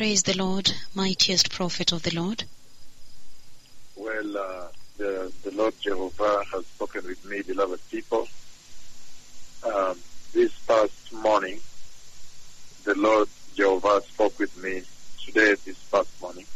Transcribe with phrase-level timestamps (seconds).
[0.00, 2.44] Praise the Lord, mightiest prophet of the Lord.
[3.94, 8.26] Well, uh, the, the Lord Jehovah has spoken with me, beloved people.
[9.62, 9.98] Um,
[10.32, 11.60] this past morning,
[12.84, 14.80] the Lord Jehovah spoke with me
[15.26, 16.46] today, this past morning.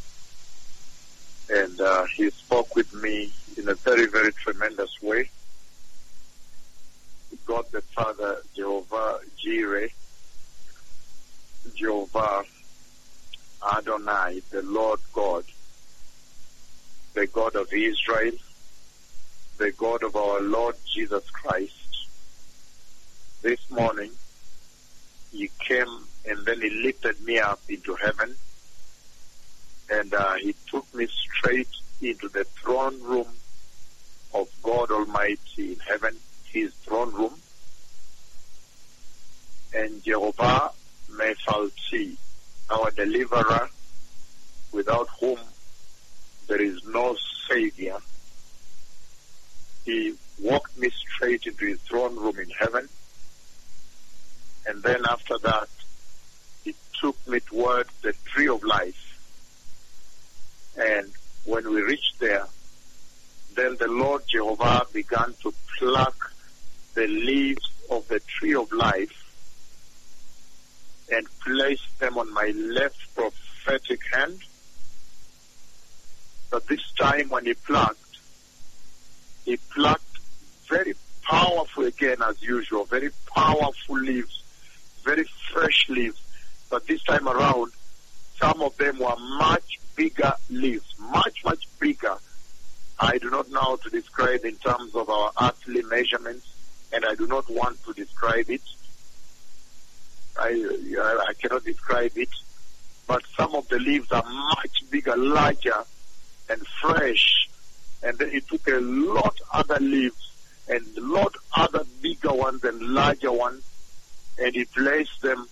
[1.51, 5.29] And uh, he spoke with me in a very, very tremendous way.
[7.45, 9.89] God the Father, Jehovah Jireh,
[11.75, 12.45] Jehovah
[13.65, 15.45] Adonai, the Lord God,
[17.15, 18.33] the God of Israel,
[19.59, 21.73] the God of our Lord Jesus Christ.
[23.43, 24.11] This morning,
[25.33, 28.35] he came and then he lifted me up into heaven
[29.91, 31.69] and uh, he took me straight
[32.01, 33.27] into the throne room
[34.33, 36.17] of God Almighty in heaven,
[36.53, 37.35] his throne room.
[39.75, 40.71] And Jehovah
[41.11, 42.17] Mephalti,
[42.71, 43.69] our deliverer,
[44.73, 45.39] without whom
[46.49, 47.17] there is no
[47.49, 47.97] savior.
[49.85, 52.89] He walked me straight into his throne room in heaven.
[54.67, 55.69] And then after that,
[56.65, 59.01] he took me towards the tree of life.
[60.77, 61.11] And
[61.45, 62.47] when we reached there,
[63.55, 66.33] then the Lord Jehovah began to pluck
[66.95, 69.24] the leaves of the tree of life
[71.15, 74.39] and placed them on my left prophetic hand.
[76.51, 78.19] But this time when he plucked,
[79.45, 80.19] he plucked
[80.69, 84.43] very powerful again as usual, very powerful leaves,
[85.05, 86.21] very fresh leaves.
[86.71, 87.73] But this time around,
[88.41, 92.17] some of them were much bigger leaves, much, much bigger.
[92.99, 96.47] I do not know how to describe in terms of our earthly measurements,
[96.93, 98.63] and I do not want to describe it.
[100.37, 102.29] I, I cannot describe it,
[103.07, 105.85] but some of the leaves are much bigger, larger,
[106.49, 107.49] and fresh.
[108.03, 110.33] And then he took a lot other leaves
[110.69, 113.63] and a lot other bigger ones and larger ones,
[114.39, 115.47] and he placed them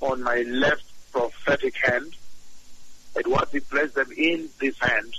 [0.00, 2.14] on my left prophetic hand.
[3.16, 5.12] And once he placed them in this hand,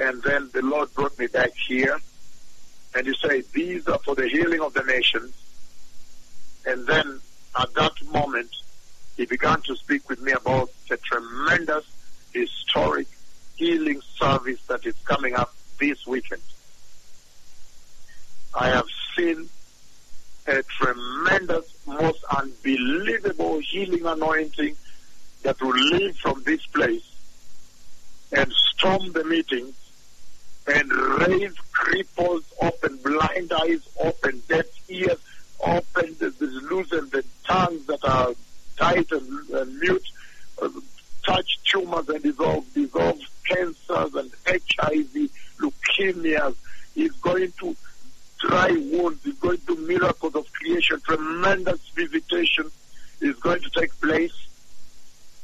[0.00, 1.98] and then the Lord brought me back here,
[2.94, 5.34] and he said, "These are for the healing of the nations."
[6.66, 7.20] And then
[7.58, 8.50] at that moment,
[9.16, 11.84] he began to speak with me about the tremendous
[12.32, 13.08] historic
[13.56, 16.42] healing service that is coming up this weekend.
[18.54, 18.86] I have
[19.16, 19.48] seen
[20.46, 24.76] a tremendous, most unbelievable healing anointing
[25.42, 27.10] that will leave from this place
[28.32, 29.74] and storm the meetings
[30.66, 35.18] and raise cripples, open blind eyes, open deaf ears,
[35.60, 37.07] open loosen
[38.08, 38.34] are
[38.76, 40.08] tight and, and mute,
[40.62, 40.68] uh,
[41.26, 45.30] touch tumors and dissolve, dissolve cancers and HIV,
[45.60, 46.54] leukemias.
[46.94, 47.76] He's going to
[48.38, 49.24] dry wounds.
[49.24, 51.00] He's going to miracles of creation.
[51.00, 52.70] Tremendous visitation
[53.20, 54.34] is going to take place.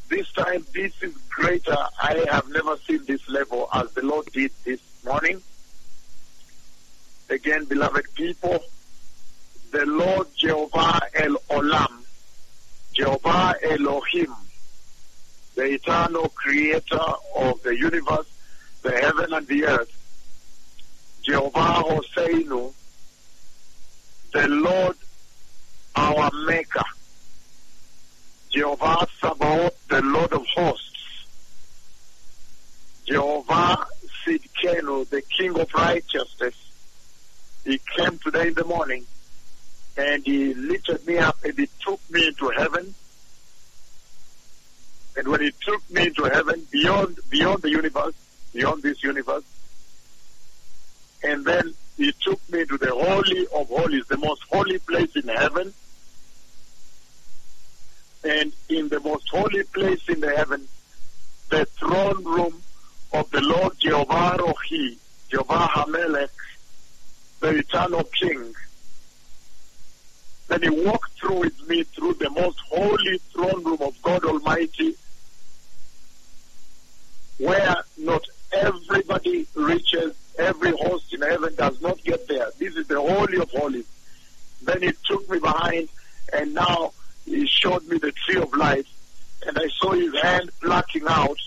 [0.08, 1.76] This time, this is greater.
[2.00, 5.42] I have never seen this level as the Lord did this morning.
[7.30, 8.62] Again, beloved people,
[9.72, 11.93] the Lord Jehovah El Olam,
[12.94, 14.32] Jehovah Elohim,
[15.56, 17.00] the eternal creator
[17.36, 18.26] of the universe,
[18.82, 19.90] the heaven and the earth,
[21.22, 22.72] Jehovah Hoseinu,
[24.32, 24.96] the Lord
[25.96, 26.84] our Maker,
[28.50, 31.26] Jehovah Sabaoth, the Lord of hosts,
[33.06, 33.86] Jehovah
[34.24, 36.54] Sidkenu, the King of righteousness.
[37.64, 39.04] He came today in the morning
[39.96, 42.94] and he lifted me up and he took me into heaven.
[45.16, 48.14] And when he took me into heaven, beyond beyond the universe,
[48.52, 49.44] beyond this universe,
[51.22, 55.28] and then he took me to the holy of holies, the most holy place in
[55.28, 55.72] heaven.
[58.24, 60.66] And in the most holy place in the heaven,
[61.50, 62.62] the throne room
[63.12, 64.96] of the Lord Jehovah Rohi,
[65.28, 66.30] Jehovah Hamelech,
[67.40, 68.54] the eternal King.
[70.48, 74.94] Then he walked through with me through the most holy throne room of God Almighty,
[77.38, 82.48] where not everybody reaches, every host in heaven does not get there.
[82.58, 83.86] This is the Holy of Holies.
[84.62, 85.88] Then he took me behind,
[86.32, 86.92] and now
[87.24, 88.86] he showed me the tree of life,
[89.46, 91.38] and I saw his hand plucking out.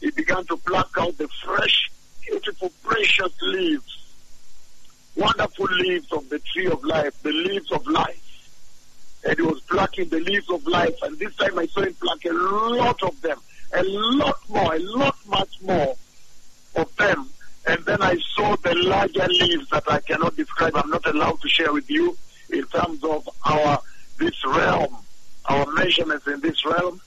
[0.00, 1.90] He began to pluck out the fresh,
[2.26, 3.98] beautiful, precious leaves,
[5.16, 8.23] wonderful leaves of the tree of life, the leaves of life.
[9.24, 10.96] And he was plucking the leaves of life.
[11.02, 13.38] And this time I saw him pluck a lot of them,
[13.72, 15.96] a lot more, a lot much more
[16.76, 17.30] of them.
[17.66, 20.76] And then I saw the larger leaves that I cannot describe.
[20.76, 22.16] I'm not allowed to share with you
[22.50, 23.80] in terms of our
[24.18, 24.96] this realm,
[25.46, 27.00] our measurements in this realm.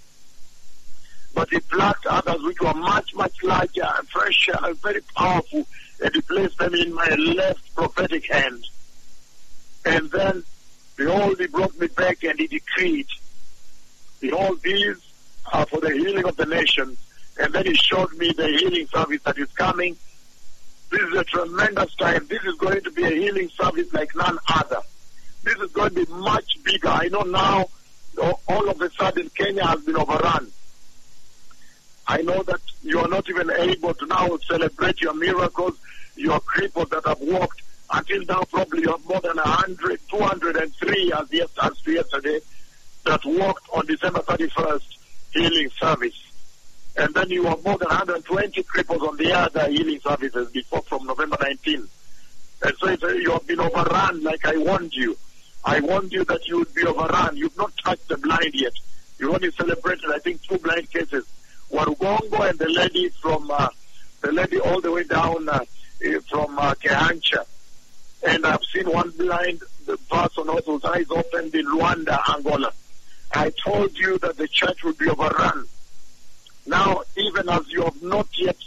[1.36, 5.68] But he plucked others which were much, much larger and fresher and very powerful,
[6.04, 8.64] and he placed them in my left prophetic hand.
[9.86, 10.44] And then,
[10.98, 13.08] behold, he brought me back and he decreed,
[14.20, 14.98] behold, these
[15.54, 16.98] are for the healing of the nations.
[17.40, 19.96] And then he showed me the healing service that is coming.
[20.90, 22.26] This is a tremendous time.
[22.28, 24.82] This is going to be a healing service like none other.
[25.44, 26.90] This is going to be much bigger.
[26.90, 27.70] I know now
[28.50, 30.52] all of a sudden Kenya has been overrun.
[32.08, 35.78] I know that you are not even able to now celebrate your miracles,
[36.16, 37.62] your cripples that have walked.
[37.92, 42.40] Until now, probably you have more than 100, 203 as, yes, as yesterday
[43.06, 44.98] that walked on December 31st
[45.32, 46.24] healing service.
[46.98, 51.06] And then you have more than 120 cripples on the other healing services before from
[51.06, 51.88] November 19.
[52.64, 55.16] And so it's, you have been overrun like I warned you.
[55.64, 57.38] I warned you that you would be overrun.
[57.38, 58.74] You've not touched the blind yet.
[59.20, 61.26] You only celebrated, I think, two blind cases.
[61.72, 63.70] Warugongo and the lady from, uh,
[64.22, 65.60] the lady all the way down uh,
[66.30, 67.46] from uh, Kehancha.
[68.26, 68.64] And I've
[69.28, 69.62] one blind
[70.10, 72.72] person also whose eyes opened in Luanda, Angola.
[73.34, 75.66] I told you that the church would be overrun.
[76.66, 78.58] Now, even as you have not yet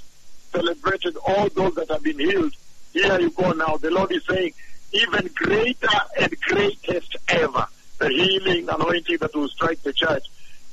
[0.53, 2.55] celebrated all those that have been healed,
[2.93, 3.77] here you go now.
[3.77, 4.53] The Lord is saying,
[4.93, 7.67] even greater and greatest ever,
[7.99, 10.25] the healing anointing that will strike the church,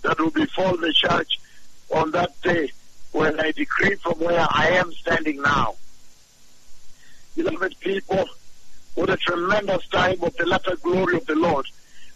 [0.01, 1.39] that will befall the church
[1.93, 2.71] on that day
[3.11, 5.75] when I decree from where I am standing now.
[7.35, 8.25] Beloved people,
[8.97, 11.67] what a tremendous time of the latter glory of the Lord.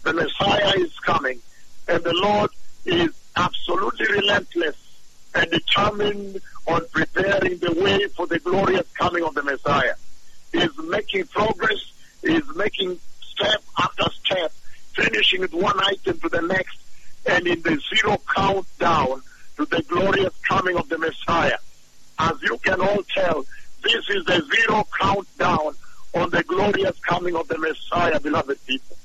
[0.02, 1.38] The Messiah is coming,
[1.86, 2.50] and the Lord
[2.84, 4.74] is absolutely relentless
[5.32, 9.94] and determined on preparing the way for the glorious coming of the Messiah.
[10.50, 14.52] He is making progress, he is making step after step,
[14.96, 16.78] finishing with one item to the next,
[17.26, 19.22] and in the zero countdown
[19.56, 21.58] to the glorious coming of the Messiah.
[22.18, 23.46] As you can all tell,
[23.84, 25.76] this is the zero countdown
[26.32, 28.96] the glorious coming of the Messiah, beloved people.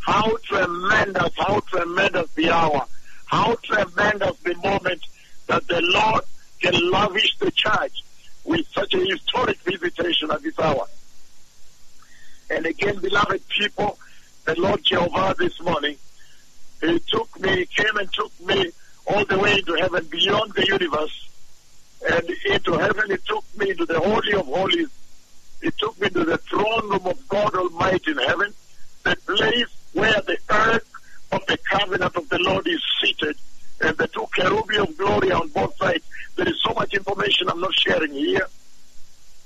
[0.00, 2.84] How tremendous, how tremendous the hour,
[3.26, 5.02] how tremendous the moment
[5.46, 6.24] that the Lord
[6.60, 8.02] can lavish the church
[8.44, 10.86] with such a historic visitation at this hour.
[12.50, 13.96] And again, beloved people,
[14.46, 15.96] the Lord Jehovah this morning,
[16.80, 18.72] He took me, He came and took me
[19.06, 21.28] all the way into heaven, beyond the universe.
[22.10, 24.88] And into heaven, He took me to the Holy of Holies.
[25.66, 28.54] He took me to the throne room of God Almighty in heaven,
[29.02, 30.86] the place where the ark
[31.32, 33.36] of the covenant of the Lord is seated,
[33.80, 36.04] and the two cherubim of glory on both sides.
[36.36, 38.46] There is so much information I'm not sharing here.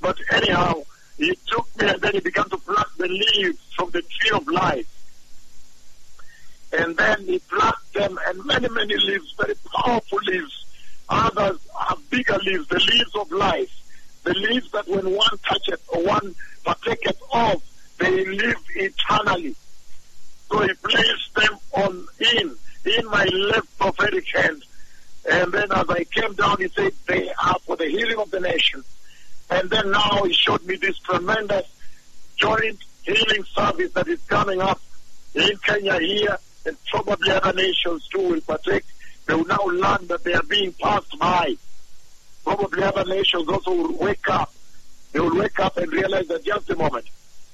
[0.02, 0.82] But anyhow,
[1.16, 4.46] he took me and then he began to pluck the leaves from the tree of
[4.46, 4.88] life.
[6.74, 10.66] And then he plucked them and many, many leaves, very powerful leaves.
[11.08, 13.79] Others are bigger leaves, the leaves of life.
[14.30, 17.60] The leaves that when one toucheth or one partaketh of,
[17.98, 19.56] they live eternally.
[20.48, 22.06] So he placed them on
[22.36, 22.54] in,
[22.84, 24.62] in my left prophetic hand.
[25.28, 28.38] And then as I came down, he said, they are for the healing of the
[28.38, 28.84] nation.
[29.50, 31.66] And then now he showed me this tremendous
[32.36, 34.80] joint healing service that is coming up
[35.34, 38.84] in Kenya here, and probably other nations too will partake.
[39.26, 41.56] They will now learn that they are being passed by.
[42.44, 44.52] Probably other nations also will wake up.
[45.12, 47.06] They will wake up and realize that just a moment.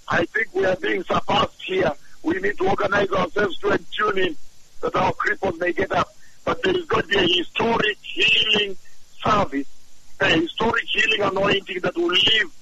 [0.09, 1.93] I think we are being surpassed here.
[2.23, 4.37] We need to organize ourselves to tune in
[4.83, 6.15] that our cripples may get up.
[6.45, 8.77] But there is going to be a historic healing
[9.25, 9.67] service,
[10.21, 12.53] a historic healing anointing that will live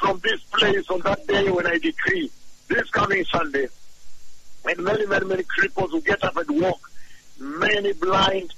[0.00, 2.30] from this place on that day when I decree
[2.68, 3.68] this coming Sunday.
[4.64, 6.90] And many, many, many cripples will get up and walk.
[7.38, 8.52] Many blind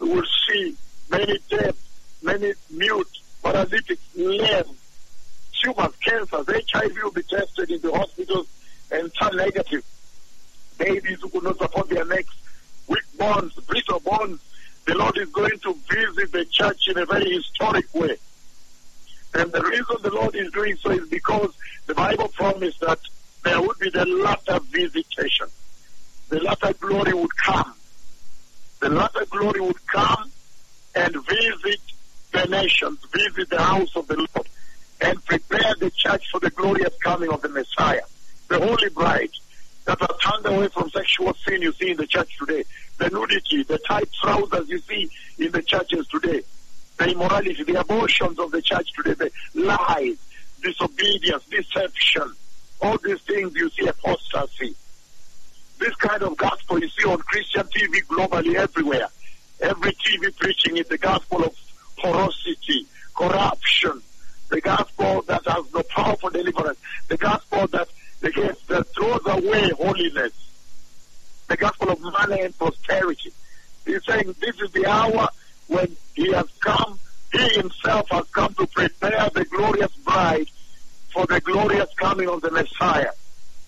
[0.00, 0.76] will see.
[1.10, 1.76] Many deaf,
[2.24, 4.64] many mute, paralytic, lame,
[5.62, 8.48] tumors, cancers, HIV will be tested in the hospitals
[8.90, 9.84] and turn negative.
[10.78, 12.34] Babies who could not support their necks,
[12.88, 14.40] weak bones, brittle bones.
[14.86, 18.16] The Lord is going to visit the church in a very historic way.
[19.34, 21.54] And the reason the Lord is doing so is because
[21.86, 23.00] the Bible promised that
[23.44, 25.46] there would be the latter visitation.
[26.28, 27.74] The latter glory would come.
[28.80, 30.30] The latter glory would come
[30.94, 31.80] and visit
[32.34, 34.48] the nations, visit the house of the Lord,
[35.00, 38.02] and prepare the church for the glorious coming of the Messiah,
[38.48, 39.30] the holy bride.
[39.84, 42.64] that are turned away from sexual sin you see in the church today,
[42.98, 46.42] the nudity, the tight trousers you see in the churches today,
[46.96, 50.16] the immorality, the abortions of the church today, the lies,
[50.62, 52.32] disobedience, deception,
[52.80, 54.74] all these things you see apostasy.
[55.78, 59.08] This kind of gospel you see on Christian TV globally everywhere.
[59.60, 61.54] Every TV preaching is the gospel of
[61.96, 64.02] porosity, corruption,
[64.50, 67.88] the gospel that has no power for deliverance, the gospel that,
[68.22, 70.32] again, that throws away holiness,
[71.48, 73.32] the gospel of money and prosperity.
[73.84, 75.28] He's saying this is the hour
[75.68, 76.98] when he has come,
[77.32, 80.48] he himself has come to prepare the glorious bride
[81.12, 83.12] for the glorious coming of the Messiah,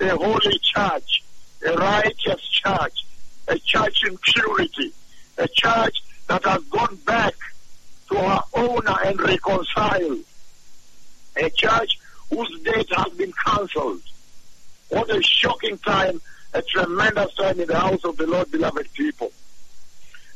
[0.01, 1.23] a holy church,
[1.67, 3.07] a righteous church,
[3.49, 4.93] a church in purity,
[5.39, 5.97] a church
[6.29, 6.96] that has gone
[9.27, 10.21] reconciled,
[11.37, 11.99] a church
[12.31, 14.03] whose date has been cancelled.
[14.89, 16.21] What a shocking time,
[16.55, 19.33] a tremendous time in the house of the Lord, beloved people.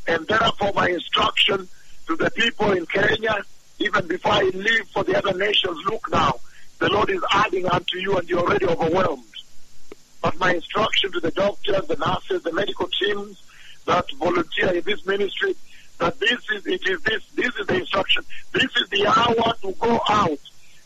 [0.06, 1.68] And therefore, my instruction
[2.06, 3.42] to the people in Kenya,
[3.78, 6.40] even before I leave for the other nations, look now,
[6.78, 9.24] the Lord is adding unto you and you're already overwhelmed.
[10.22, 13.42] But my instruction to the doctors, the nurses, the medical teams
[13.86, 15.54] that volunteer in this ministry,
[16.00, 18.24] that this is it is this this is the instruction.
[18.52, 20.38] This is the hour to go out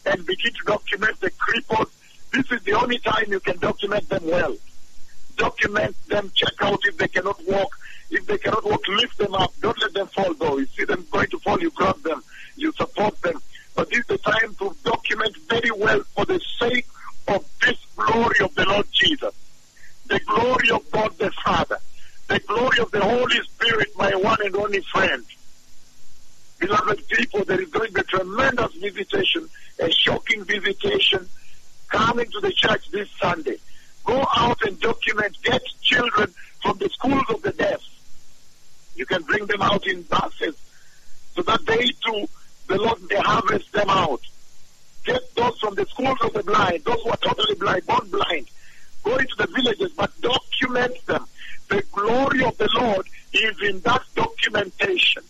[0.06, 1.90] and begin to document the cripples.
[2.33, 4.54] This is the only time you can document them well.
[5.37, 7.78] Document them, check out if they cannot walk.
[8.11, 9.52] If they cannot walk, lift them up.
[9.61, 10.59] Don't let them fall though.
[10.59, 12.23] You see them going to fall, you grab them,
[12.56, 13.40] you support them.
[13.76, 16.87] But this is the time to document very well for the sake
[17.28, 19.35] of this glory of the Lord Jesus,
[20.06, 21.78] the glory of God the Father,
[22.34, 25.24] the glory of the Holy Spirit, my one and only friend.
[26.58, 29.48] Beloved people, there is going to be a tremendous visitation,
[29.78, 31.28] a shocking visitation
[31.88, 33.56] coming to the church this Sunday.
[34.04, 37.80] Go out and document, get children from the schools of the deaf.
[38.96, 40.56] You can bring them out in buses
[41.36, 42.26] so that they too,
[42.66, 44.22] the Lord may harvest them out.
[45.04, 48.48] Get those from the schools of the blind, those who are totally blind, born blind.
[49.04, 51.24] Go into the villages, but document them.
[51.68, 55.23] The glory of the Lord is in that documentation.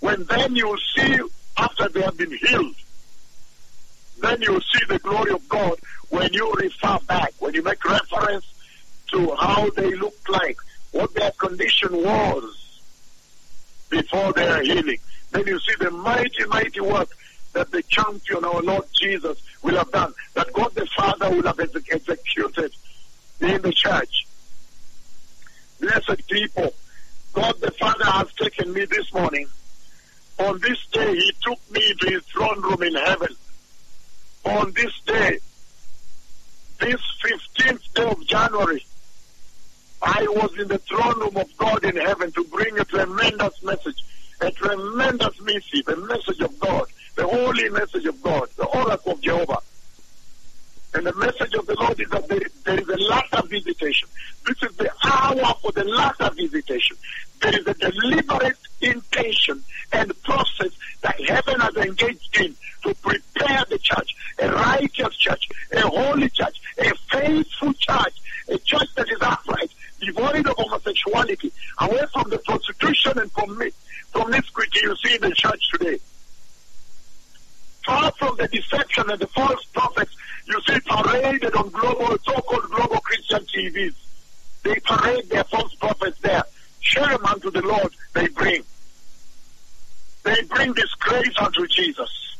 [0.00, 1.18] When then you see
[1.56, 2.74] after they have been healed,
[4.20, 5.78] then you see the glory of God
[6.10, 8.44] when you refer back, when you make reference
[9.12, 10.56] to how they looked like,
[10.92, 12.80] what their condition was
[13.88, 14.98] before their healing.
[15.30, 17.08] Then you see the mighty, mighty work
[17.52, 21.60] that the champion, our Lord Jesus, will have done, that God the Father will have
[21.60, 22.72] executed
[23.40, 24.26] in the church.
[25.82, 26.72] Blessed people,
[27.32, 29.48] God the Father has taken me this morning.
[30.38, 33.34] On this day, He took me to His throne room in heaven.
[34.44, 35.40] On this day,
[36.78, 38.86] this 15th day of January,
[40.00, 44.04] I was in the throne room of God in heaven to bring a tremendous message,
[44.40, 46.86] a tremendous missive, a message of God,
[47.16, 49.58] the holy message of God, the oracle of Jehovah.
[50.94, 54.08] And the message of the Lord is that there, there is a latter visitation.
[54.46, 56.96] This is the hour for the latter visitation.
[57.40, 63.78] There is a deliberate intention and process that heaven has engaged in to prepare the
[63.78, 69.70] church, a righteous church, a holy church, a faithful church, a church that is upright,
[70.00, 73.74] devoid of homosexuality, away from the prostitution and commit,
[74.12, 75.98] promiscuity you see in the church today.
[77.86, 80.14] Far from the deception and the false prophets
[80.46, 83.94] you see paraded on global, so-called global Christian TVs.
[84.62, 86.44] They parade their false prophets there.
[86.80, 88.62] Shame unto the Lord they bring.
[90.24, 92.36] They bring disgrace unto Jesus.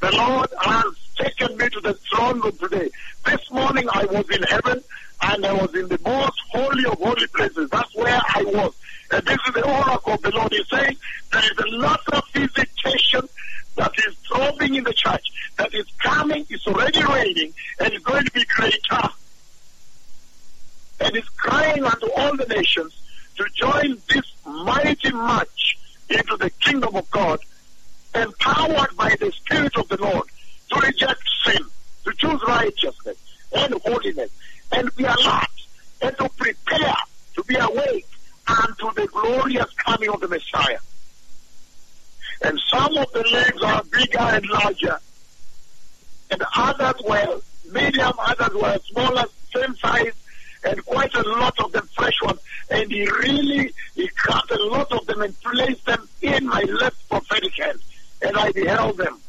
[0.00, 0.84] The Lord has
[1.18, 2.90] taken me to the throne room today.
[3.24, 4.82] This morning I was in heaven
[5.22, 7.68] and I was in the most holy of holy places.
[7.70, 8.72] That's where I was.
[58.48, 59.20] I beheld them.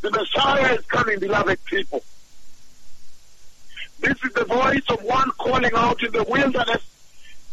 [0.00, 2.02] The Messiah is coming, beloved people.
[4.00, 6.82] This is the voice of one calling out in the wilderness,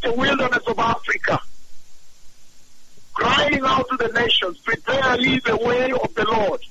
[0.01, 1.39] the wilderness of Africa,
[3.13, 6.61] crying out to the nations, prepare ye the way of the Lord.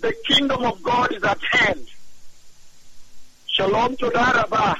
[0.00, 1.88] The kingdom of God is at hand.
[3.48, 4.76] Shalom toda rabah,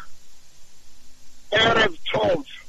[1.53, 2.62] Erev 12.